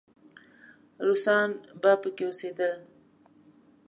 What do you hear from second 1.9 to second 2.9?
پکې اوسېدل.